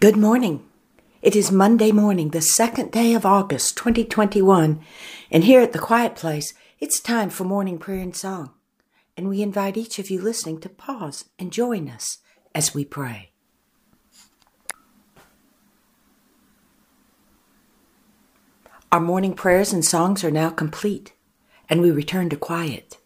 Good 0.00 0.16
morning. 0.16 0.68
It 1.22 1.36
is 1.36 1.52
Monday 1.52 1.92
morning, 1.92 2.30
the 2.30 2.42
second 2.42 2.90
day 2.90 3.14
of 3.14 3.24
August 3.24 3.76
2021, 3.78 4.80
and 5.30 5.44
here 5.44 5.60
at 5.60 5.72
the 5.72 5.78
Quiet 5.78 6.16
Place, 6.16 6.52
it's 6.80 7.00
time 7.00 7.30
for 7.30 7.44
morning 7.44 7.78
prayer 7.78 8.00
and 8.00 8.14
song. 8.14 8.50
And 9.16 9.28
we 9.28 9.40
invite 9.40 9.76
each 9.76 9.98
of 9.98 10.10
you 10.10 10.20
listening 10.20 10.60
to 10.60 10.68
pause 10.68 11.26
and 11.38 11.52
join 11.52 11.88
us 11.88 12.18
as 12.54 12.74
we 12.74 12.84
pray. 12.84 13.30
Our 18.92 19.00
morning 19.00 19.32
prayers 19.32 19.72
and 19.72 19.84
songs 19.84 20.24
are 20.24 20.30
now 20.30 20.50
complete, 20.50 21.14
and 21.68 21.80
we 21.80 21.90
return 21.92 22.28
to 22.30 22.36
quiet, 22.36 22.98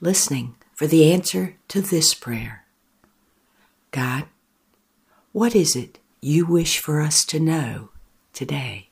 listening 0.00 0.56
for 0.74 0.86
the 0.86 1.10
answer 1.10 1.56
to 1.68 1.80
this 1.80 2.12
prayer 2.14 2.66
God, 3.90 4.26
what 5.32 5.56
is 5.56 5.74
it 5.74 5.98
you 6.24 6.46
wish 6.46 6.78
for 6.78 7.02
us 7.02 7.22
to 7.22 7.38
know 7.38 7.90
today? 8.32 8.88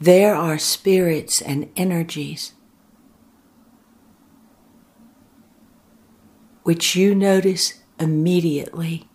There 0.00 0.36
are 0.36 0.56
spirits 0.56 1.42
and 1.42 1.68
energies 1.76 2.52
which 6.62 6.94
you 6.94 7.16
notice 7.16 7.80
immediately 7.98 9.08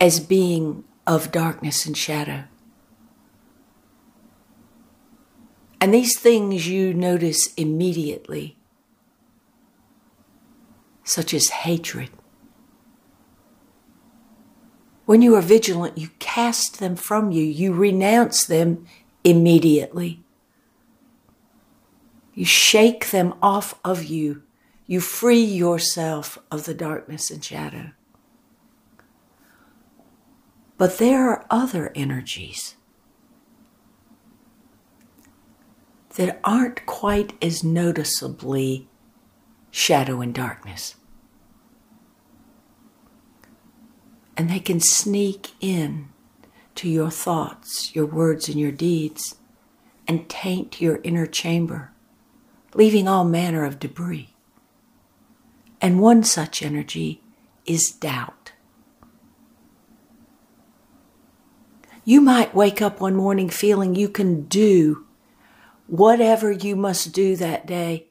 as 0.00 0.18
being 0.18 0.82
of 1.06 1.30
darkness 1.30 1.86
and 1.86 1.96
shadow. 1.96 2.44
And 5.80 5.94
these 5.94 6.18
things 6.18 6.66
you 6.66 6.92
notice 6.92 7.54
immediately 7.54 8.56
such 11.04 11.32
as 11.34 11.48
hatred. 11.50 12.10
When 15.04 15.20
you 15.20 15.34
are 15.36 15.42
vigilant, 15.42 15.98
you 15.98 16.08
cast 16.18 16.80
them 16.80 16.96
from 16.96 17.30
you, 17.30 17.44
you 17.44 17.74
renounce 17.74 18.44
them 18.44 18.86
immediately. 19.22 20.22
You 22.32 22.44
shake 22.44 23.10
them 23.10 23.34
off 23.40 23.78
of 23.84 24.04
you. 24.04 24.42
You 24.86 25.00
free 25.00 25.42
yourself 25.42 26.38
of 26.50 26.64
the 26.64 26.74
darkness 26.74 27.30
and 27.30 27.42
shadow. 27.44 27.92
But 30.76 30.98
there 30.98 31.28
are 31.28 31.46
other 31.48 31.92
energies 31.94 32.74
that 36.16 36.40
aren't 36.44 36.84
quite 36.86 37.32
as 37.42 37.62
noticeably 37.62 38.88
shadow 39.74 40.20
and 40.20 40.32
darkness. 40.32 40.94
And 44.36 44.48
they 44.48 44.60
can 44.60 44.78
sneak 44.78 45.50
in 45.60 46.10
to 46.76 46.88
your 46.88 47.10
thoughts, 47.10 47.92
your 47.92 48.06
words, 48.06 48.48
and 48.48 48.58
your 48.58 48.70
deeds 48.70 49.34
and 50.06 50.28
taint 50.28 50.80
your 50.80 51.00
inner 51.02 51.26
chamber, 51.26 51.90
leaving 52.72 53.08
all 53.08 53.24
manner 53.24 53.64
of 53.64 53.80
debris. 53.80 54.36
And 55.80 56.00
one 56.00 56.22
such 56.22 56.62
energy 56.62 57.20
is 57.66 57.90
doubt. 57.90 58.52
You 62.04 62.20
might 62.20 62.54
wake 62.54 62.80
up 62.80 63.00
one 63.00 63.16
morning 63.16 63.48
feeling 63.48 63.96
you 63.96 64.08
can 64.08 64.42
do 64.44 65.04
whatever 65.88 66.52
you 66.52 66.76
must 66.76 67.12
do 67.12 67.34
that 67.34 67.66
day 67.66 68.10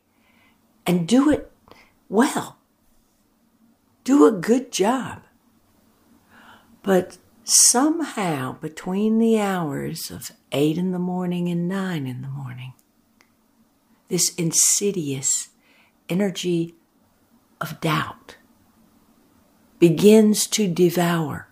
and 0.85 1.07
do 1.07 1.29
it 1.29 1.51
well. 2.09 2.57
Do 4.03 4.25
a 4.25 4.31
good 4.31 4.71
job. 4.71 5.21
But 6.81 7.17
somehow, 7.43 8.53
between 8.59 9.19
the 9.19 9.39
hours 9.39 10.11
of 10.11 10.31
eight 10.51 10.77
in 10.77 10.91
the 10.91 10.99
morning 10.99 11.47
and 11.47 11.67
nine 11.67 12.05
in 12.05 12.21
the 12.21 12.27
morning, 12.27 12.73
this 14.09 14.33
insidious 14.35 15.49
energy 16.09 16.75
of 17.61 17.79
doubt 17.79 18.37
begins 19.79 20.47
to 20.47 20.67
devour 20.67 21.47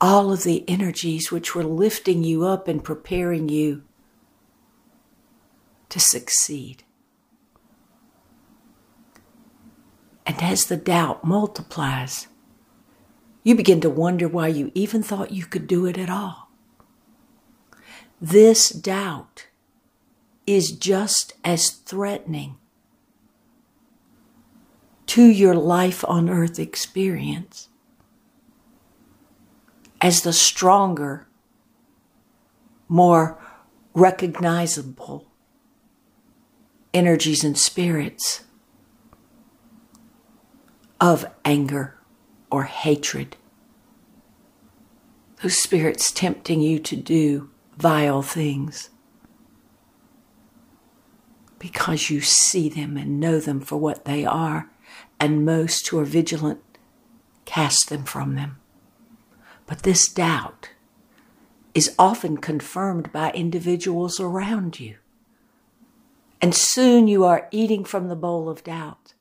all 0.00 0.32
of 0.32 0.44
the 0.44 0.64
energies 0.68 1.30
which 1.30 1.54
were 1.54 1.64
lifting 1.64 2.24
you 2.24 2.44
up 2.44 2.66
and 2.66 2.82
preparing 2.82 3.48
you 3.48 3.82
to 5.88 6.00
succeed. 6.00 6.84
And 10.30 10.40
as 10.44 10.66
the 10.66 10.76
doubt 10.76 11.24
multiplies, 11.24 12.28
you 13.42 13.56
begin 13.56 13.80
to 13.80 13.90
wonder 13.90 14.28
why 14.28 14.46
you 14.46 14.70
even 14.76 15.02
thought 15.02 15.32
you 15.32 15.44
could 15.44 15.66
do 15.66 15.86
it 15.86 15.98
at 15.98 16.08
all. 16.08 16.52
This 18.20 18.68
doubt 18.70 19.48
is 20.46 20.70
just 20.70 21.32
as 21.42 21.70
threatening 21.70 22.58
to 25.06 25.24
your 25.24 25.56
life 25.56 26.04
on 26.06 26.30
earth 26.30 26.60
experience 26.60 27.68
as 30.00 30.22
the 30.22 30.32
stronger, 30.32 31.26
more 32.86 33.36
recognizable 33.94 35.26
energies 36.94 37.42
and 37.42 37.58
spirits 37.58 38.44
of 41.00 41.26
anger 41.44 41.96
or 42.50 42.64
hatred. 42.64 43.36
Those 45.42 45.58
spirits 45.58 46.12
tempting 46.12 46.60
you 46.60 46.78
to 46.80 46.96
do 46.96 47.50
vile 47.78 48.22
things 48.22 48.90
because 51.58 52.10
you 52.10 52.20
see 52.20 52.68
them 52.68 52.96
and 52.96 53.20
know 53.20 53.38
them 53.38 53.60
for 53.60 53.76
what 53.76 54.04
they 54.06 54.24
are, 54.24 54.70
and 55.20 55.44
most 55.44 55.86
who 55.88 55.98
are 55.98 56.04
vigilant 56.04 56.60
cast 57.44 57.90
them 57.90 58.04
from 58.04 58.34
them. 58.34 58.58
But 59.66 59.82
this 59.82 60.08
doubt 60.08 60.70
is 61.74 61.94
often 61.98 62.38
confirmed 62.38 63.12
by 63.12 63.30
individuals 63.32 64.18
around 64.18 64.80
you. 64.80 64.96
And 66.40 66.54
soon 66.54 67.06
you 67.06 67.24
are 67.24 67.48
eating 67.50 67.84
from 67.84 68.08
the 68.08 68.16
bowl 68.16 68.48
of 68.48 68.64
doubt. 68.64 69.12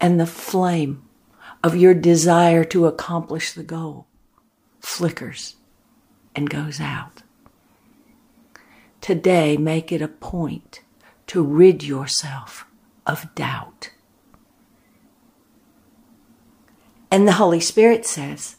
And 0.00 0.18
the 0.18 0.26
flame 0.26 1.02
of 1.62 1.76
your 1.76 1.94
desire 1.94 2.64
to 2.64 2.86
accomplish 2.86 3.52
the 3.52 3.62
goal 3.62 4.06
flickers 4.80 5.56
and 6.34 6.48
goes 6.48 6.80
out. 6.80 7.22
Today, 9.00 9.56
make 9.56 9.92
it 9.92 10.02
a 10.02 10.08
point 10.08 10.80
to 11.26 11.42
rid 11.42 11.82
yourself 11.82 12.66
of 13.06 13.34
doubt. 13.34 13.90
And 17.10 17.26
the 17.26 17.32
Holy 17.32 17.60
Spirit 17.60 18.06
says, 18.06 18.56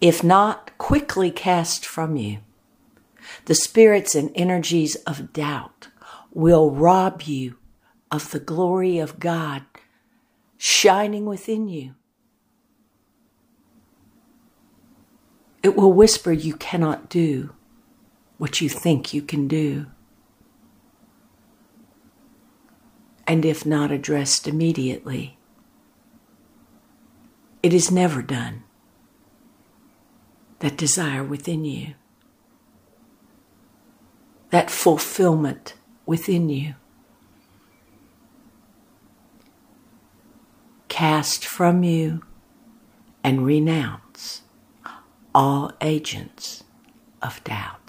if 0.00 0.22
not 0.22 0.76
quickly 0.78 1.30
cast 1.30 1.84
from 1.86 2.16
you, 2.16 2.38
the 3.50 3.54
spirits 3.56 4.14
and 4.14 4.30
energies 4.36 4.94
of 5.08 5.32
doubt 5.32 5.88
will 6.30 6.70
rob 6.70 7.22
you 7.22 7.56
of 8.08 8.30
the 8.30 8.38
glory 8.38 9.00
of 9.00 9.18
God 9.18 9.64
shining 10.56 11.26
within 11.26 11.66
you. 11.66 11.96
It 15.64 15.74
will 15.74 15.92
whisper 15.92 16.30
you 16.30 16.54
cannot 16.54 17.08
do 17.08 17.52
what 18.38 18.60
you 18.60 18.68
think 18.68 19.12
you 19.12 19.20
can 19.20 19.48
do. 19.48 19.86
And 23.26 23.44
if 23.44 23.66
not 23.66 23.90
addressed 23.90 24.46
immediately, 24.46 25.38
it 27.64 27.74
is 27.74 27.90
never 27.90 28.22
done. 28.22 28.62
That 30.60 30.76
desire 30.76 31.24
within 31.24 31.64
you 31.64 31.94
that 34.50 34.70
fulfillment 34.70 35.74
within 36.06 36.48
you. 36.48 36.74
Cast 40.88 41.46
from 41.46 41.82
you 41.82 42.22
and 43.22 43.46
renounce 43.46 44.42
all 45.34 45.72
agents 45.80 46.64
of 47.22 47.42
doubt. 47.44 47.79